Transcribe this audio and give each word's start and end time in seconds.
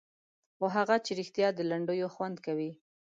خو 0.57 0.65
هغه 0.75 0.95
چې 1.05 1.11
رښتیا 1.19 1.47
د 1.53 1.59
لنډیو 1.71 2.07
خوند 2.15 2.37
کوي. 2.45 2.71